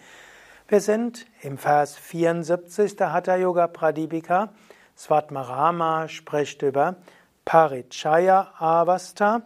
Wir 0.70 0.82
sind 0.82 1.26
im 1.42 1.58
Vers 1.58 1.98
74 1.98 2.96
der 2.96 3.12
Hatha 3.12 3.36
Yoga 3.36 3.68
Pradipika. 3.68 4.54
Svatmarama 4.98 6.08
spricht 6.08 6.64
über 6.64 6.96
Parichaya 7.46 8.52
Avastha, 8.58 9.44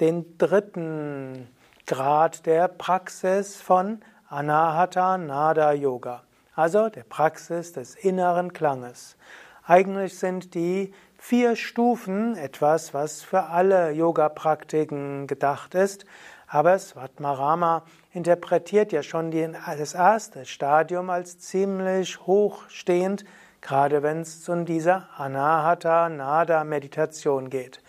den 0.00 0.38
dritten 0.38 1.46
Grad 1.86 2.46
der 2.46 2.68
Praxis 2.68 3.60
von 3.60 4.00
Anahata 4.30 5.18
Nada 5.18 5.72
Yoga, 5.72 6.22
also 6.56 6.88
der 6.88 7.02
Praxis 7.02 7.74
des 7.74 7.94
inneren 7.96 8.54
Klanges. 8.54 9.18
Eigentlich 9.66 10.18
sind 10.18 10.54
die 10.54 10.94
vier 11.18 11.54
Stufen 11.54 12.34
etwas, 12.36 12.94
was 12.94 13.20
für 13.20 13.42
alle 13.44 13.90
Yoga-Praktiken 13.90 15.26
gedacht 15.26 15.74
ist, 15.74 16.06
aber 16.48 16.78
Svatmarama 16.78 17.82
interpretiert 18.12 18.90
ja 18.90 19.02
schon 19.02 19.30
das 19.30 19.92
erste 19.92 20.46
Stadium 20.46 21.10
als 21.10 21.38
ziemlich 21.38 22.20
hochstehend, 22.20 23.26
gerade 23.64 24.02
wenn 24.02 24.20
es 24.20 24.48
um 24.48 24.66
diese 24.66 25.08
Anahata 25.16 26.08
Nada 26.08 26.62
Meditation 26.62 27.50
geht. 27.50 27.80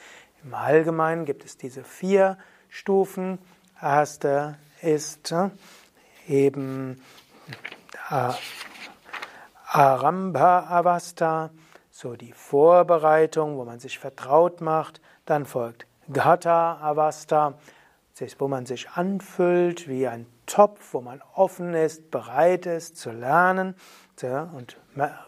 Im 0.43 0.53
Allgemeinen 0.53 1.25
gibt 1.25 1.45
es 1.45 1.57
diese 1.57 1.83
vier 1.83 2.37
Stufen. 2.69 3.37
Erste 3.81 4.57
ist 4.81 5.33
äh, 5.33 5.49
eben 6.27 7.01
äh, 8.09 8.31
Arambha 9.67 10.67
Avastha, 10.69 11.49
so 11.91 12.15
die 12.15 12.31
Vorbereitung, 12.31 13.57
wo 13.57 13.65
man 13.65 13.79
sich 13.79 13.99
vertraut 13.99 14.61
macht. 14.61 15.01
Dann 15.25 15.45
folgt 15.45 15.87
Gata 16.11 16.79
Avastha, 16.81 17.55
wo 18.37 18.47
man 18.47 18.65
sich 18.65 18.89
anfüllt 18.91 19.89
wie 19.89 20.07
ein 20.07 20.25
Topf, 20.45 20.93
wo 20.93 21.01
man 21.01 21.21
offen 21.33 21.73
ist, 21.73 22.11
bereit 22.11 22.65
ist 22.65 22.95
zu 22.97 23.11
lernen 23.11 23.75
und 24.23 24.77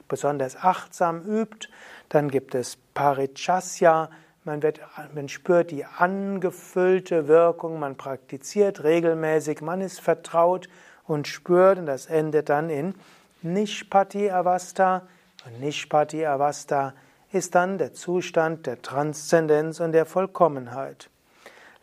besonders 0.08 0.56
achtsam 0.56 1.22
übt. 1.22 1.70
Dann 2.10 2.30
gibt 2.30 2.56
es 2.56 2.78
Parichasya, 2.94 4.10
man, 4.46 4.64
wird, 4.64 4.80
man 5.14 5.28
spürt 5.28 5.72
die 5.72 5.84
angefüllte 5.84 7.28
Wirkung, 7.28 7.80
man 7.80 7.98
praktiziert 7.98 8.84
regelmäßig, 8.84 9.62
man 9.62 9.82
ist 9.82 10.00
vertraut 10.00 10.70
und 11.06 11.28
spürt 11.28 11.80
und 11.80 11.86
das 11.86 12.06
endet 12.06 12.50
dann 12.50 12.70
in 12.70 12.96
Nishpati 13.42 14.32
Avastha. 14.32 15.04
Und 15.46 15.60
Nishpati 15.60 16.26
Avastha 16.26 16.94
ist 17.32 17.56
dann 17.56 17.78
der 17.78 17.94
Zustand 17.94 18.66
der 18.66 18.82
Transzendenz 18.82 19.82
und 19.82 19.92
der 19.92 20.06
Vollkommenheit. 20.06 21.10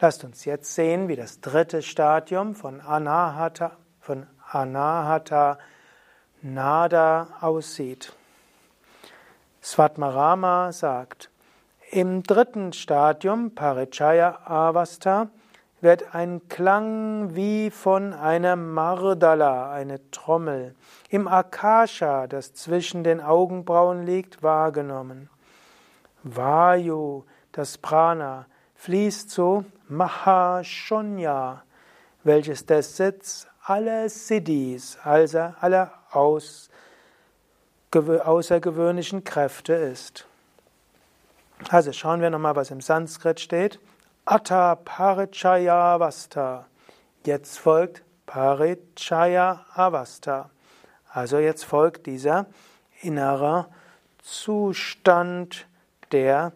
Lasst 0.00 0.24
uns 0.24 0.44
jetzt 0.44 0.74
sehen, 0.74 1.08
wie 1.08 1.16
das 1.16 1.40
dritte 1.40 1.82
Stadium 1.82 2.54
von 2.54 2.80
Anahata, 2.80 3.72
von 4.00 4.26
Anahata 4.50 5.58
Nada 6.46 7.28
aussieht. 7.40 8.12
Svatmarama 9.62 10.72
sagt, 10.72 11.30
im 11.90 12.22
dritten 12.22 12.74
Stadium, 12.74 13.54
Parichaya 13.54 14.40
Avastha, 14.44 15.28
wird 15.80 16.14
ein 16.14 16.46
Klang 16.50 17.34
wie 17.34 17.70
von 17.70 18.12
einer 18.12 18.56
Mardala, 18.56 19.72
eine 19.72 20.10
Trommel, 20.10 20.74
im 21.08 21.28
Akasha, 21.28 22.26
das 22.26 22.52
zwischen 22.52 23.04
den 23.04 23.22
Augenbrauen 23.22 24.04
liegt, 24.04 24.42
wahrgenommen. 24.42 25.30
Vayu, 26.24 27.24
das 27.52 27.78
Prana, 27.78 28.44
fließt 28.74 29.30
zu 29.30 29.64
Mahashonya, 29.88 31.62
welches 32.22 32.66
der 32.66 32.82
Sitz 32.82 33.46
aller 33.62 34.10
Siddhis, 34.10 34.98
also 35.02 35.54
aller 35.62 35.90
aus, 36.14 36.70
außergewöhnlichen 37.92 39.24
Kräfte 39.24 39.74
ist. 39.74 40.26
Also 41.68 41.92
schauen 41.92 42.20
wir 42.20 42.30
nochmal, 42.30 42.56
was 42.56 42.70
im 42.70 42.80
Sanskrit 42.80 43.40
steht. 43.40 43.78
Atta 44.24 44.74
Parichaya 44.74 45.94
Avastha. 45.94 46.66
Jetzt 47.24 47.58
folgt 47.58 48.02
Parichaya 48.26 49.64
Avastha. 49.74 50.50
Also 51.10 51.38
jetzt 51.38 51.64
folgt 51.64 52.06
dieser 52.06 52.46
innere 53.02 53.66
Zustand 54.18 55.66
der, 56.10 56.52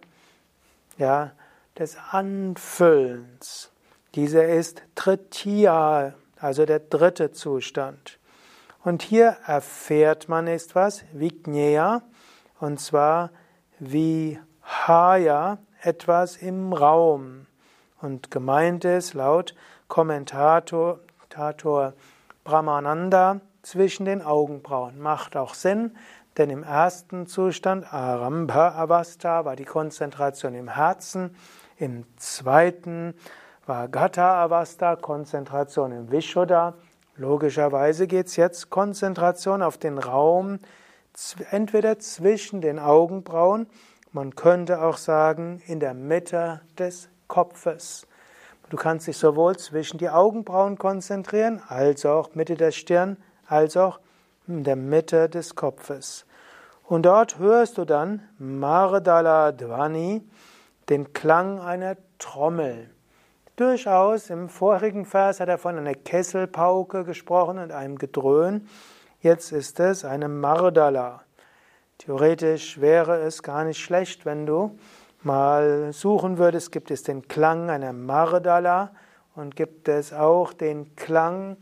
ja, 0.96 1.32
des 1.78 1.96
Anfüllens. 2.10 3.70
Dieser 4.14 4.48
ist 4.48 4.82
Tritiya, 4.94 6.14
also 6.40 6.66
der 6.66 6.80
dritte 6.80 7.32
Zustand. 7.32 8.18
Und 8.84 9.02
hier 9.02 9.36
erfährt 9.46 10.28
man 10.28 10.46
ist 10.46 10.74
was, 10.74 11.04
Vigneya, 11.12 12.02
und 12.60 12.80
zwar 12.80 13.30
wie 13.78 14.38
Haya, 14.62 15.58
etwas 15.82 16.36
im 16.36 16.72
Raum. 16.72 17.46
Und 18.00 18.30
gemeint 18.30 18.84
ist 18.84 19.14
laut 19.14 19.54
Kommentator 19.88 21.00
Tator 21.28 21.92
Brahmananda 22.44 23.40
zwischen 23.62 24.06
den 24.06 24.22
Augenbrauen. 24.22 24.98
Macht 24.98 25.36
auch 25.36 25.54
Sinn, 25.54 25.96
denn 26.36 26.50
im 26.50 26.62
ersten 26.62 27.26
Zustand, 27.26 27.92
Arambha 27.92 28.74
Avastha, 28.74 29.44
war 29.44 29.56
die 29.56 29.64
Konzentration 29.64 30.54
im 30.54 30.68
Herzen. 30.68 31.34
Im 31.76 32.04
zweiten 32.16 33.14
war 33.66 33.88
Gata 33.88 34.42
Avastha, 34.42 34.96
Konzentration 34.96 35.92
im 35.92 36.10
Vishuddha. 36.10 36.74
Logischerweise 37.18 38.06
geht 38.06 38.28
es 38.28 38.36
jetzt 38.36 38.70
Konzentration 38.70 39.60
auf 39.60 39.76
den 39.76 39.98
Raum, 39.98 40.60
entweder 41.50 41.98
zwischen 41.98 42.60
den 42.60 42.78
Augenbrauen, 42.78 43.66
man 44.12 44.36
könnte 44.36 44.80
auch 44.80 44.96
sagen 44.96 45.60
in 45.66 45.80
der 45.80 45.94
Mitte 45.94 46.60
des 46.78 47.08
Kopfes. 47.26 48.06
Du 48.70 48.76
kannst 48.76 49.08
dich 49.08 49.16
sowohl 49.16 49.56
zwischen 49.56 49.98
die 49.98 50.10
Augenbrauen 50.10 50.78
konzentrieren, 50.78 51.60
als 51.66 52.06
auch 52.06 52.36
Mitte 52.36 52.54
der 52.54 52.70
Stirn, 52.70 53.16
als 53.48 53.76
auch 53.76 53.98
in 54.46 54.62
der 54.62 54.76
Mitte 54.76 55.28
des 55.28 55.56
Kopfes. 55.56 56.24
Und 56.84 57.02
dort 57.02 57.40
hörst 57.40 57.78
du 57.78 57.84
dann 57.84 58.28
Mardala 58.38 59.50
Dvani, 59.50 60.22
den 60.88 61.12
Klang 61.12 61.58
einer 61.58 61.96
Trommel. 62.20 62.90
Durchaus 63.58 64.30
im 64.30 64.48
vorigen 64.48 65.04
Vers 65.04 65.40
hat 65.40 65.48
er 65.48 65.58
von 65.58 65.76
einer 65.76 65.96
Kesselpauke 65.96 67.02
gesprochen 67.02 67.58
und 67.58 67.72
einem 67.72 67.98
Gedröhn. 67.98 68.68
Jetzt 69.20 69.50
ist 69.50 69.80
es 69.80 70.04
eine 70.04 70.28
Mardala. 70.28 71.22
Theoretisch 71.98 72.80
wäre 72.80 73.18
es 73.18 73.42
gar 73.42 73.64
nicht 73.64 73.80
schlecht, 73.80 74.24
wenn 74.24 74.46
du 74.46 74.78
mal 75.24 75.92
suchen 75.92 76.38
würdest, 76.38 76.70
gibt 76.70 76.92
es 76.92 77.02
den 77.02 77.26
Klang 77.26 77.68
einer 77.68 77.92
Mardala 77.92 78.92
und 79.34 79.56
gibt 79.56 79.88
es 79.88 80.12
auch 80.12 80.52
den 80.52 80.94
Klang, 80.94 81.56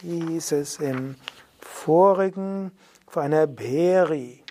wie 0.00 0.24
hieß 0.24 0.52
es 0.52 0.78
im 0.78 1.16
vorigen, 1.58 2.70
von 3.08 3.24
einer 3.24 3.48
Beri. 3.48 4.43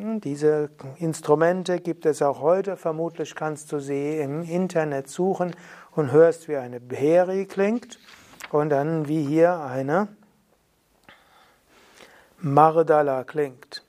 Diese 0.00 0.70
Instrumente 0.98 1.80
gibt 1.80 2.06
es 2.06 2.22
auch 2.22 2.40
heute. 2.40 2.76
Vermutlich 2.76 3.34
kannst 3.34 3.72
du 3.72 3.80
sie 3.80 4.18
im 4.18 4.42
Internet 4.42 5.08
suchen 5.08 5.56
und 5.92 6.12
hörst, 6.12 6.46
wie 6.46 6.56
eine 6.56 6.78
Bheri 6.78 7.46
klingt 7.46 7.98
und 8.52 8.70
dann 8.70 9.08
wie 9.08 9.24
hier 9.24 9.60
eine 9.60 10.08
Mardala 12.38 13.24
klingt. 13.24 13.82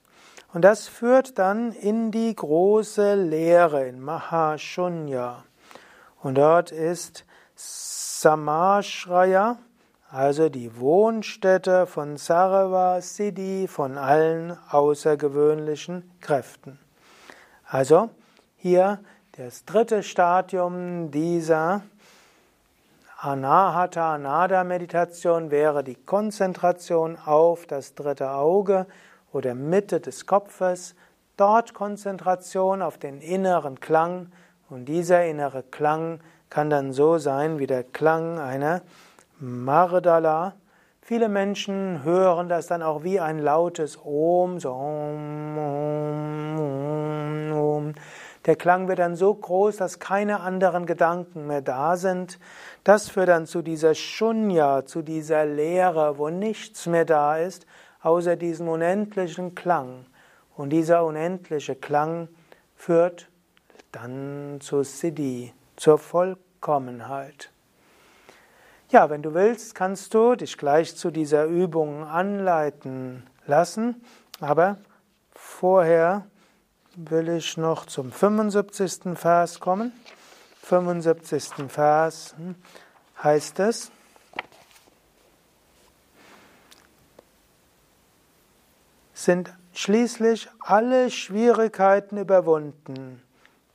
Und 0.52 0.62
das 0.62 0.88
führt 0.88 1.38
dann 1.38 1.70
in 1.70 2.10
die 2.10 2.34
große 2.34 3.14
Lehre, 3.14 3.86
in 3.86 4.00
Mahashunya. 4.00 5.44
Und 6.22 6.38
dort 6.38 6.72
ist 6.72 7.24
Samashraya, 7.54 9.58
also 10.12 10.48
die 10.48 10.78
Wohnstätte 10.78 11.86
von 11.86 12.16
Sarva 12.16 13.00
Siddhi, 13.00 13.68
von 13.68 13.96
allen 13.96 14.56
außergewöhnlichen 14.70 16.10
Kräften. 16.20 16.78
Also 17.64 18.10
hier 18.56 18.98
das 19.36 19.64
dritte 19.64 20.02
Stadium 20.02 21.12
dieser 21.12 21.82
Anahata 23.18 24.18
Nada 24.18 24.64
Meditation 24.64 25.50
wäre 25.50 25.84
die 25.84 25.94
Konzentration 25.94 27.16
auf 27.16 27.66
das 27.66 27.94
dritte 27.94 28.32
Auge 28.32 28.86
oder 29.32 29.54
Mitte 29.54 30.00
des 30.00 30.26
Kopfes. 30.26 30.94
dort 31.36 31.72
Konzentration 31.72 32.82
auf 32.82 32.98
den 32.98 33.20
inneren 33.20 33.78
Klang 33.80 34.32
und 34.68 34.86
dieser 34.86 35.24
innere 35.24 35.62
Klang 35.62 36.20
kann 36.50 36.68
dann 36.68 36.92
so 36.92 37.18
sein 37.18 37.58
wie 37.58 37.66
der 37.66 37.84
Klang 37.84 38.38
einer 38.38 38.82
Mardala. 39.40 40.54
Viele 41.00 41.30
Menschen 41.30 42.04
hören 42.04 42.50
das 42.50 42.66
dann 42.66 42.82
auch 42.82 43.02
wie 43.04 43.20
ein 43.20 43.38
lautes 43.38 43.98
Om, 44.04 44.60
so 44.60 44.70
Om, 44.70 45.58
Om, 45.58 46.60
Om, 46.60 47.52
Om. 47.52 47.94
Der 48.44 48.56
Klang 48.56 48.86
wird 48.86 48.98
dann 48.98 49.16
so 49.16 49.34
groß, 49.34 49.78
dass 49.78 49.98
keine 49.98 50.40
anderen 50.40 50.84
Gedanken 50.84 51.46
mehr 51.46 51.62
da 51.62 51.96
sind. 51.96 52.38
Das 52.84 53.08
führt 53.08 53.28
dann 53.28 53.46
zu 53.46 53.62
dieser 53.62 53.94
Shunya, 53.94 54.84
zu 54.84 55.00
dieser 55.00 55.46
Leere, 55.46 56.18
wo 56.18 56.28
nichts 56.28 56.86
mehr 56.86 57.06
da 57.06 57.38
ist, 57.38 57.66
außer 58.02 58.36
diesem 58.36 58.68
unendlichen 58.68 59.54
Klang. 59.54 60.04
Und 60.54 60.70
dieser 60.70 61.04
unendliche 61.04 61.76
Klang 61.76 62.28
führt 62.76 63.28
dann 63.90 64.58
zur 64.60 64.84
Siddhi, 64.84 65.54
zur 65.76 65.98
Vollkommenheit. 65.98 67.50
Ja, 68.90 69.08
wenn 69.08 69.22
du 69.22 69.34
willst, 69.34 69.76
kannst 69.76 70.14
du 70.14 70.34
dich 70.34 70.58
gleich 70.58 70.96
zu 70.96 71.12
dieser 71.12 71.44
Übung 71.44 72.02
anleiten 72.02 73.22
lassen, 73.46 74.04
aber 74.40 74.78
vorher 75.32 76.26
will 76.96 77.28
ich 77.28 77.56
noch 77.56 77.86
zum 77.86 78.10
75. 78.10 79.16
Vers 79.16 79.60
kommen. 79.60 79.92
75. 80.62 81.68
Vers 81.68 82.34
heißt 83.22 83.60
es, 83.60 83.92
sind 89.14 89.54
schließlich 89.72 90.48
alle 90.58 91.12
Schwierigkeiten 91.12 92.16
überwunden, 92.16 93.22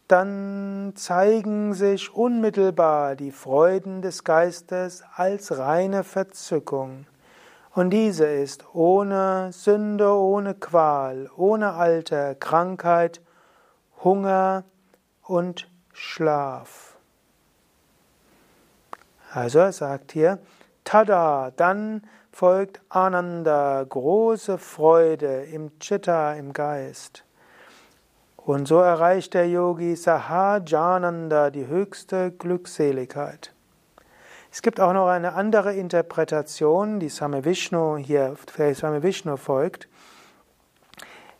dann 0.07 0.93
zeigen 0.95 1.73
sich 1.73 2.13
unmittelbar 2.13 3.15
die 3.15 3.31
Freuden 3.31 4.01
des 4.01 4.23
Geistes 4.23 5.03
als 5.15 5.57
reine 5.57 6.03
Verzückung. 6.03 7.07
Und 7.73 7.89
diese 7.89 8.25
ist 8.25 8.65
ohne 8.73 9.51
Sünde, 9.51 10.09
ohne 10.13 10.53
Qual, 10.53 11.29
ohne 11.35 11.73
Alter, 11.73 12.35
Krankheit, 12.35 13.19
Hunger 14.03 14.63
und 15.23 15.69
Schlaf. 15.91 16.95
Also 19.31 19.59
er 19.59 19.73
sagt 19.73 20.13
hier, 20.13 20.39
Tada, 20.85 21.51
dann 21.55 22.03
folgt 22.31 22.79
Ananda, 22.89 23.83
große 23.83 24.57
Freude 24.57 25.43
im 25.45 25.77
Chitta, 25.79 26.33
im 26.33 26.53
Geist. 26.53 27.25
Und 28.45 28.67
so 28.67 28.77
erreicht 28.77 29.33
der 29.33 29.49
Yogi 29.49 29.95
Sahajananda, 29.95 31.49
die 31.49 31.65
höchste 31.65 32.31
Glückseligkeit. 32.31 33.51
Es 34.51 34.61
gibt 34.61 34.79
auch 34.79 34.93
noch 34.93 35.07
eine 35.07 35.33
andere 35.33 35.73
Interpretation, 35.73 36.99
die 36.99 37.09
Same 37.09 37.43
Vishnu 37.43 37.97
hier, 37.97 38.35
Same 38.73 39.01
Vishnu 39.01 39.37
folgt. 39.37 39.87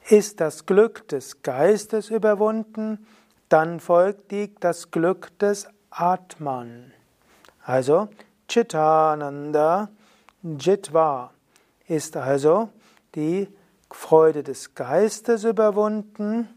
Ist 0.10 0.42
das 0.42 0.66
Glück 0.66 1.08
des 1.08 1.44
Geistes 1.44 2.10
überwunden, 2.10 3.06
dann 3.50 3.80
folgt 3.80 4.32
die, 4.32 4.56
das 4.60 4.90
Glück 4.90 5.38
des 5.38 5.68
Atman. 5.92 6.92
Also 7.64 8.10
Chittananda 8.48 9.90
Jitva 10.42 11.32
ist 11.88 12.18
also 12.18 12.70
die 13.14 13.48
Freude 13.92 14.42
des 14.42 14.74
Geistes 14.74 15.44
überwunden, 15.44 16.50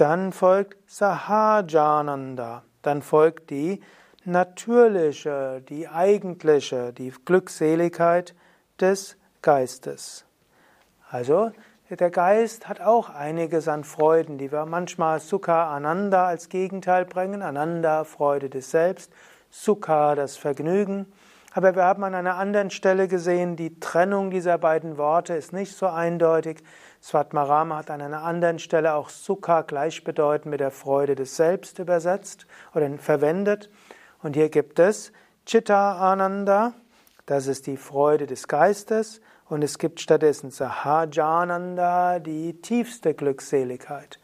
dann 0.00 0.32
folgt 0.32 0.78
Sahajananda, 0.90 2.62
dann 2.82 3.02
folgt 3.02 3.50
die 3.50 3.80
natürliche, 4.24 5.62
die 5.68 5.88
eigentliche, 5.88 6.92
die 6.92 7.12
Glückseligkeit 7.24 8.34
des 8.80 9.16
Geistes. 9.42 10.24
Also 11.10 11.52
der 11.90 12.10
Geist 12.10 12.68
hat 12.68 12.80
auch 12.80 13.10
einiges 13.10 13.66
an 13.68 13.84
Freuden, 13.84 14.38
die 14.38 14.52
wir 14.52 14.64
manchmal 14.64 15.20
Sukha 15.20 15.74
Ananda 15.74 16.26
als 16.26 16.48
Gegenteil 16.48 17.04
bringen. 17.04 17.42
Ananda, 17.42 18.04
Freude 18.04 18.48
des 18.48 18.70
Selbst, 18.70 19.12
Sukha, 19.50 20.14
das 20.14 20.36
Vergnügen. 20.36 21.06
Aber 21.52 21.74
wir 21.74 21.84
haben 21.84 22.04
an 22.04 22.14
einer 22.14 22.36
anderen 22.36 22.70
Stelle 22.70 23.08
gesehen, 23.08 23.56
die 23.56 23.80
Trennung 23.80 24.30
dieser 24.30 24.56
beiden 24.56 24.98
Worte 24.98 25.34
ist 25.34 25.52
nicht 25.52 25.76
so 25.76 25.88
eindeutig. 25.88 26.62
Svatmarama 27.02 27.78
hat 27.78 27.90
an 27.90 28.02
einer 28.02 28.22
anderen 28.22 28.58
Stelle 28.58 28.94
auch 28.94 29.08
Sukha 29.08 29.62
gleichbedeutend 29.62 30.50
mit 30.50 30.60
der 30.60 30.70
Freude 30.70 31.14
des 31.14 31.36
Selbst 31.36 31.78
übersetzt 31.78 32.46
oder 32.74 32.90
verwendet. 32.98 33.70
Und 34.22 34.36
hier 34.36 34.50
gibt 34.50 34.78
es 34.78 35.12
Chitta 35.46 36.12
Ananda, 36.12 36.74
das 37.26 37.46
ist 37.46 37.66
die 37.66 37.76
Freude 37.76 38.26
des 38.26 38.48
Geistes, 38.48 39.20
und 39.48 39.64
es 39.64 39.78
gibt 39.78 40.00
stattdessen 40.00 40.50
Sahajananda, 40.50 42.20
die 42.20 42.60
tiefste 42.60 43.14
Glückseligkeit, 43.14 44.20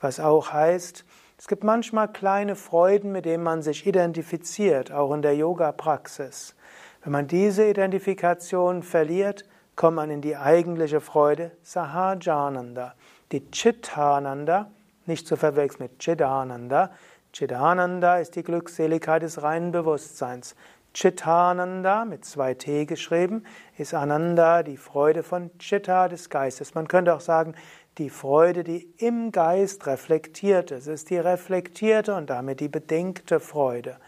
was 0.00 0.20
auch 0.20 0.52
heißt, 0.52 1.04
es 1.38 1.48
gibt 1.48 1.64
manchmal 1.64 2.08
kleine 2.12 2.56
Freuden, 2.56 3.12
mit 3.12 3.26
denen 3.26 3.42
man 3.42 3.62
sich 3.62 3.86
identifiziert, 3.86 4.90
auch 4.90 5.12
in 5.12 5.20
der 5.20 5.36
Yoga-Praxis. 5.36 6.54
Wenn 7.02 7.12
man 7.12 7.26
diese 7.26 7.68
Identifikation 7.68 8.82
verliert, 8.82 9.44
kommt 9.76 9.96
man 9.96 10.10
in 10.10 10.22
die 10.22 10.36
eigentliche 10.36 11.00
Freude 11.00 11.52
Sahajananda. 11.62 12.94
Die 13.30 13.50
Chittananda, 13.50 14.70
nicht 15.04 15.28
zu 15.28 15.36
verwechseln 15.36 15.84
mit 15.84 15.98
Chidananda, 15.98 16.90
Chidananda 17.32 18.18
ist 18.18 18.34
die 18.34 18.42
Glückseligkeit 18.42 19.22
des 19.22 19.42
reinen 19.42 19.70
Bewusstseins. 19.70 20.56
Chittananda 20.94 22.06
mit 22.06 22.24
zwei 22.24 22.54
T 22.54 22.86
geschrieben 22.86 23.44
ist 23.76 23.92
Ananda, 23.92 24.62
die 24.62 24.78
Freude 24.78 25.22
von 25.22 25.50
Chitta 25.58 26.08
des 26.08 26.30
Geistes. 26.30 26.74
Man 26.74 26.88
könnte 26.88 27.14
auch 27.14 27.20
sagen, 27.20 27.54
die 27.98 28.08
Freude, 28.08 28.64
die 28.64 28.88
im 28.96 29.30
Geist 29.30 29.86
reflektiert 29.86 30.70
ist. 30.70 30.86
Es 30.86 31.02
ist 31.02 31.10
die 31.10 31.18
reflektierte 31.18 32.14
und 32.14 32.30
damit 32.30 32.60
die 32.60 32.68
bedingte 32.68 33.40
Freude. 33.40 33.98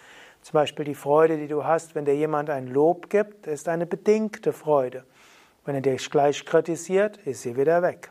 Zum 0.40 0.54
Beispiel 0.54 0.86
die 0.86 0.94
Freude, 0.94 1.36
die 1.36 1.48
du 1.48 1.64
hast, 1.64 1.94
wenn 1.94 2.06
dir 2.06 2.16
jemand 2.16 2.48
ein 2.48 2.68
Lob 2.68 3.10
gibt, 3.10 3.46
ist 3.46 3.68
eine 3.68 3.84
bedingte 3.84 4.54
Freude. 4.54 5.04
Wenn 5.68 5.74
er 5.74 5.82
dich 5.82 6.10
gleich 6.10 6.46
kritisiert, 6.46 7.18
ist 7.26 7.42
sie 7.42 7.54
wieder 7.54 7.82
weg. 7.82 8.10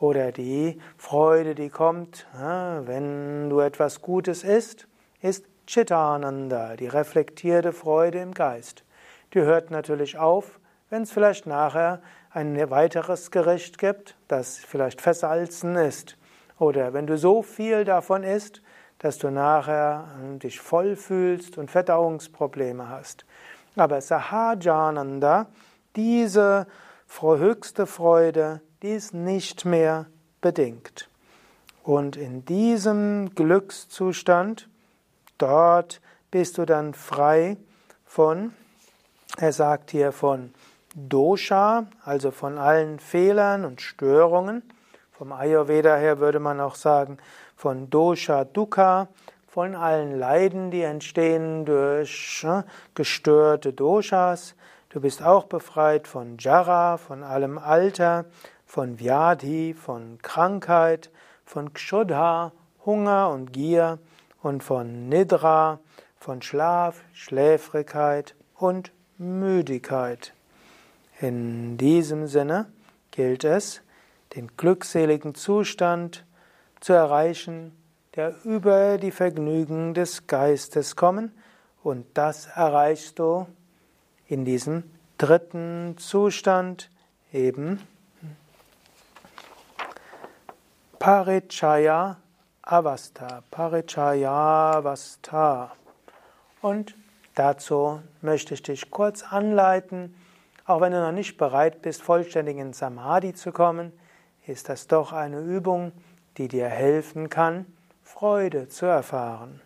Oder 0.00 0.32
die 0.32 0.80
Freude, 0.96 1.54
die 1.54 1.68
kommt, 1.68 2.26
wenn 2.32 3.48
du 3.48 3.60
etwas 3.60 4.02
Gutes 4.02 4.42
isst, 4.42 4.88
ist 5.20 5.44
Chittananda, 5.64 6.74
die 6.74 6.88
reflektierte 6.88 7.72
Freude 7.72 8.18
im 8.18 8.34
Geist. 8.34 8.82
Die 9.32 9.42
hört 9.42 9.70
natürlich 9.70 10.18
auf, 10.18 10.58
wenn 10.90 11.02
es 11.04 11.12
vielleicht 11.12 11.46
nachher 11.46 12.02
ein 12.30 12.68
weiteres 12.68 13.30
Gericht 13.30 13.78
gibt, 13.78 14.16
das 14.26 14.56
vielleicht 14.56 15.00
versalzen 15.00 15.76
ist. 15.76 16.18
Oder 16.58 16.92
wenn 16.94 17.06
du 17.06 17.16
so 17.16 17.44
viel 17.44 17.84
davon 17.84 18.24
isst, 18.24 18.60
dass 18.98 19.18
du 19.18 19.30
nachher 19.30 20.08
dich 20.42 20.58
voll 20.58 20.96
fühlst 20.96 21.58
und 21.58 21.70
Verdauungsprobleme 21.70 22.88
hast. 22.88 23.24
Aber 23.76 24.00
Sahajananda, 24.00 25.46
diese 25.96 26.66
höchste 27.20 27.86
Freude, 27.86 28.60
die 28.82 28.92
ist 28.92 29.14
nicht 29.14 29.64
mehr 29.64 30.06
bedingt. 30.40 31.08
Und 31.82 32.16
in 32.16 32.44
diesem 32.44 33.34
Glückszustand, 33.34 34.68
dort 35.38 36.00
bist 36.30 36.58
du 36.58 36.64
dann 36.64 36.94
frei 36.94 37.56
von, 38.04 38.52
er 39.36 39.52
sagt 39.52 39.90
hier 39.90 40.12
von 40.12 40.54
Dosha, 40.94 41.86
also 42.04 42.30
von 42.30 42.58
allen 42.58 42.98
Fehlern 42.98 43.64
und 43.64 43.80
Störungen. 43.80 44.62
Vom 45.10 45.32
Ayurveda 45.32 45.96
her 45.96 46.18
würde 46.18 46.38
man 46.38 46.60
auch 46.60 46.74
sagen 46.74 47.18
von 47.56 47.90
Dosha 47.90 48.44
Dukkha, 48.44 49.08
von 49.46 49.74
allen 49.74 50.18
Leiden, 50.18 50.70
die 50.70 50.82
entstehen 50.82 51.64
durch 51.64 52.44
äh, 52.44 52.62
gestörte 52.94 53.72
Doshas. 53.72 54.54
Du 54.92 55.00
bist 55.00 55.22
auch 55.22 55.44
befreit 55.44 56.06
von 56.06 56.36
Jara, 56.38 56.98
von 56.98 57.22
allem 57.22 57.56
Alter, 57.56 58.26
von 58.66 59.00
Vyadhi, 59.00 59.72
von 59.72 60.18
Krankheit, 60.20 61.10
von 61.46 61.72
Kshuddha, 61.72 62.52
Hunger 62.84 63.30
und 63.30 63.54
Gier 63.54 63.98
und 64.42 64.62
von 64.62 65.08
Nidra, 65.08 65.80
von 66.18 66.42
Schlaf, 66.42 67.04
Schläfrigkeit 67.14 68.34
und 68.54 68.92
Müdigkeit. 69.16 70.34
In 71.22 71.78
diesem 71.78 72.26
Sinne 72.26 72.70
gilt 73.12 73.44
es, 73.44 73.80
den 74.36 74.58
glückseligen 74.58 75.34
Zustand 75.34 76.26
zu 76.80 76.92
erreichen, 76.92 77.74
der 78.14 78.34
über 78.44 78.98
die 78.98 79.10
Vergnügen 79.10 79.94
des 79.94 80.26
Geistes 80.26 80.96
kommen, 80.96 81.32
und 81.82 82.06
das 82.12 82.46
erreichst 82.46 83.18
du 83.18 83.46
in 84.26 84.44
diesem 84.44 84.84
dritten 85.18 85.96
Zustand 85.98 86.90
eben 87.32 87.80
Parichaya 90.98 92.16
Avastha. 92.62 93.42
Parichaya 93.50 94.76
Avastha. 94.76 95.72
Und 96.60 96.96
dazu 97.34 98.00
möchte 98.20 98.54
ich 98.54 98.62
dich 98.62 98.90
kurz 98.90 99.24
anleiten. 99.24 100.14
Auch 100.64 100.80
wenn 100.80 100.92
du 100.92 101.00
noch 101.00 101.12
nicht 101.12 101.36
bereit 101.38 101.82
bist, 101.82 102.02
vollständig 102.02 102.56
in 102.56 102.72
Samadhi 102.72 103.34
zu 103.34 103.50
kommen, 103.50 103.92
ist 104.46 104.68
das 104.68 104.86
doch 104.86 105.12
eine 105.12 105.40
Übung, 105.40 105.92
die 106.36 106.48
dir 106.48 106.68
helfen 106.68 107.28
kann, 107.28 107.66
Freude 108.02 108.68
zu 108.68 108.86
erfahren. 108.86 109.60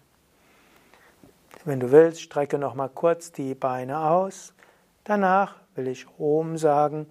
Wenn 1.66 1.80
du 1.80 1.90
willst, 1.90 2.20
strecke 2.20 2.58
noch 2.58 2.74
mal 2.74 2.88
kurz 2.88 3.32
die 3.32 3.56
Beine 3.56 3.98
aus. 3.98 4.54
Danach 5.02 5.56
will 5.74 5.88
ich 5.88 6.06
Om 6.16 6.56
sagen, 6.58 7.08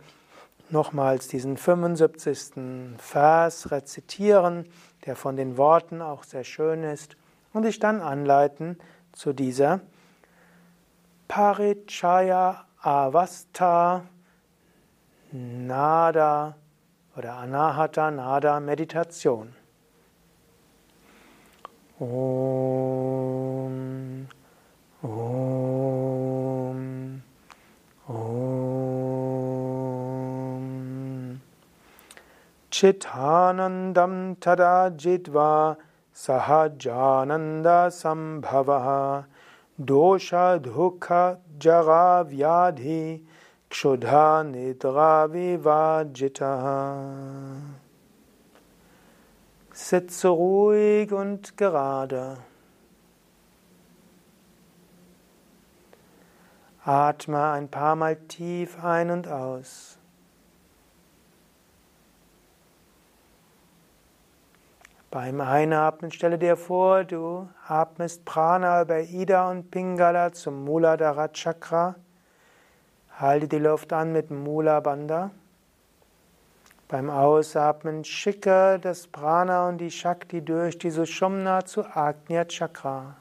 nochmals 0.69 1.27
diesen 1.27 1.57
75. 1.57 2.95
Vers 2.97 3.69
rezitieren, 3.71 4.65
der 5.05 5.17
von 5.17 5.35
den 5.35 5.57
Worten 5.57 6.01
auch 6.01 6.23
sehr 6.23 6.45
schön 6.45 6.83
ist, 6.83 7.17
und 7.51 7.63
dich 7.63 7.79
dann 7.79 7.99
anleiten 7.99 8.77
zu 9.11 9.33
dieser 9.33 9.81
Parichaya 11.27 12.63
Avastha 12.79 14.05
Nada 15.33 16.55
oder 17.17 17.33
Anahata 17.33 18.09
Nada 18.09 18.61
Meditation. 18.61 19.53
Om, 21.99 22.85
Om, 25.05 26.79
Om. 28.07 28.61
Chitanandam 32.71 34.35
tada 34.39 34.89
jidva 34.97 35.77
sahajananda 36.13 37.91
sambhava 37.91 39.25
dosha 39.79 40.59
dukha 40.59 41.37
jara 41.59 42.23
vyadhi 42.25 43.21
Kshudha 43.69 44.43
Nidra 44.43 45.27
Vivajita. 45.27 46.53
Sitze 49.73 50.29
ruhig 50.29 51.11
und 51.11 51.57
gerade. 51.57 52.37
Atme 56.87 57.49
ein 57.49 57.67
paar 57.67 57.95
Mal 57.95 58.15
tief 58.15 58.83
ein 58.83 59.09
und 59.09 59.27
aus. 59.27 59.97
Beim 65.09 65.41
Einatmen 65.41 66.11
stelle 66.11 66.37
dir 66.37 66.55
vor, 66.55 67.03
du 67.03 67.49
atmest 67.67 68.23
Prana 68.23 68.83
über 68.83 69.01
Ida 69.01 69.49
und 69.49 69.71
Pingala 69.71 70.31
zum 70.31 70.63
Muladhara 70.63 71.29
Chakra. 71.29 71.95
Halte 73.17 73.47
die 73.47 73.57
Luft 73.57 73.91
an 73.91 74.11
mit 74.11 74.29
Mula 74.29 74.79
Bandha. 74.79 75.31
Beim 76.87 77.09
Ausatmen 77.09 78.03
schicke 78.03 78.77
das 78.79 79.07
Prana 79.07 79.67
und 79.69 79.79
die 79.79 79.89
Shakti 79.89 80.43
durch 80.43 80.77
die 80.77 80.91
Sushumna 80.91 81.65
zu 81.65 81.83
Agnya 81.83 82.45
Chakra. 82.45 83.15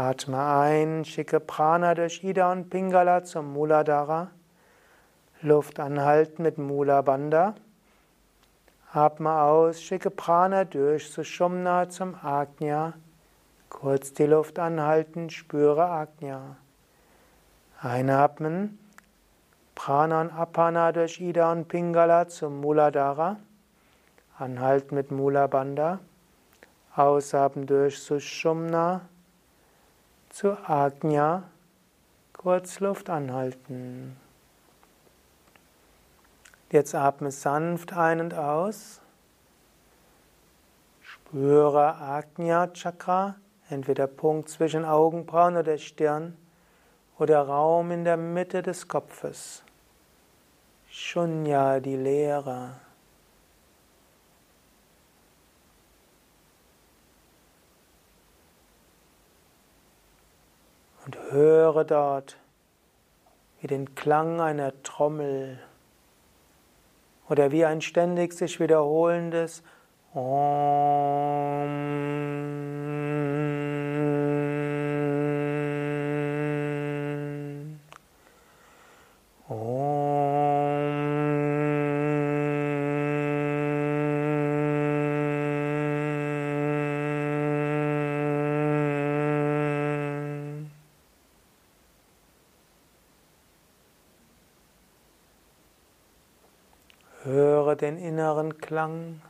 Atme 0.00 0.42
ein, 0.42 1.04
schicke 1.04 1.40
Prana 1.40 1.94
durch 1.94 2.24
Ida 2.24 2.50
und 2.50 2.70
Pingala 2.70 3.22
zum 3.22 3.52
Muladhara. 3.52 4.30
Luft 5.42 5.78
anhalten 5.78 6.42
mit 6.42 6.56
Mula 6.56 7.02
Bandha. 7.02 7.54
Atme 8.94 9.30
aus, 9.42 9.82
schicke 9.82 10.08
Prana 10.08 10.64
durch 10.64 11.12
Sushumna 11.12 11.90
zum 11.90 12.14
Agnya. 12.14 12.94
Kurz 13.68 14.14
die 14.14 14.24
Luft 14.24 14.58
anhalten, 14.58 15.28
spüre 15.28 15.84
Agnya. 15.90 16.56
Einatmen, 17.82 18.78
Prana 19.74 20.22
und 20.22 20.30
Apana 20.30 20.92
durch 20.92 21.20
Ida 21.20 21.52
und 21.52 21.68
Pingala 21.68 22.26
zum 22.26 22.62
Muladhara. 22.62 23.36
Anhalten 24.38 24.94
mit 24.94 25.10
Mula 25.10 25.46
Bandha. 25.46 25.98
Ausatmen 26.96 27.66
durch 27.66 27.98
Sushumna 28.02 29.02
zu 30.30 30.56
Agnya. 30.68 31.42
Kurz 32.32 32.80
Luft 32.80 33.10
anhalten. 33.10 34.16
Jetzt 36.70 36.94
atme 36.94 37.30
sanft 37.30 37.92
ein 37.92 38.20
und 38.20 38.32
aus. 38.34 39.00
Spüre 41.02 41.96
Agnya 41.96 42.68
Chakra, 42.68 43.34
entweder 43.68 44.06
Punkt 44.06 44.48
zwischen 44.48 44.84
Augenbrauen 44.84 45.56
oder 45.56 45.76
Stirn 45.76 46.36
oder 47.18 47.42
Raum 47.42 47.90
in 47.90 48.04
der 48.04 48.16
Mitte 48.16 48.62
des 48.62 48.88
Kopfes. 48.88 49.62
Shunya, 50.88 51.80
die 51.80 51.96
Leere. 51.96 52.76
Und 61.10 61.18
höre 61.32 61.82
dort 61.82 62.36
wie 63.60 63.66
den 63.66 63.96
Klang 63.96 64.40
einer 64.40 64.80
Trommel 64.84 65.58
oder 67.28 67.50
wie 67.50 67.64
ein 67.64 67.80
ständig 67.80 68.32
sich 68.32 68.60
wiederholendes 68.60 69.64
Om. 70.14 70.30
Den 97.80 97.98
inneren 97.98 98.58
Klang. 98.58 99.22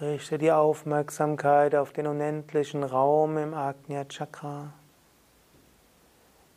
Richte 0.00 0.38
die 0.38 0.52
Aufmerksamkeit 0.52 1.74
auf 1.74 1.92
den 1.92 2.06
unendlichen 2.06 2.84
Raum 2.84 3.36
im 3.36 3.54
Agnya 3.54 4.04
Chakra. 4.04 4.72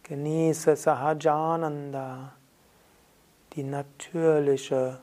Genieße 0.04 0.76
Sahajananda, 0.76 2.34
die 3.54 3.64
natürliche 3.64 5.00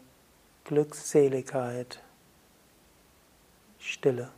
Glückseligkeit, 0.64 2.00
Stille. 3.78 4.28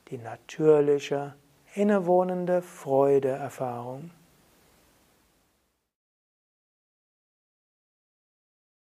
die 0.09 0.17
natürliche, 0.17 1.35
innewohnende 1.73 2.61
Freudeerfahrung. 2.61 4.11